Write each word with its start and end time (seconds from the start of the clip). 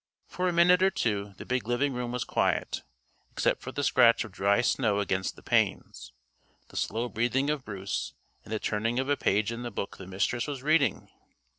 For 0.25 0.47
a 0.49 0.51
minute 0.51 0.81
or 0.81 0.89
two 0.89 1.35
the 1.37 1.45
big 1.45 1.67
living 1.67 1.93
room 1.93 2.11
was 2.11 2.23
quiet, 2.23 2.81
except 3.31 3.61
for 3.61 3.71
the 3.71 3.83
scratch 3.83 4.23
of 4.23 4.31
dry 4.31 4.61
snow 4.61 4.99
against 4.99 5.35
the 5.35 5.43
panes, 5.43 6.11
the 6.69 6.75
slow 6.75 7.07
breathing 7.07 7.51
of 7.51 7.63
Bruce 7.63 8.15
and 8.43 8.51
the 8.51 8.57
turning 8.57 8.97
of 8.97 9.09
a 9.09 9.15
page 9.15 9.51
in 9.51 9.61
the 9.61 9.69
book 9.69 9.97
the 9.97 10.07
Mistress 10.07 10.47
was 10.47 10.63
reading. 10.63 11.11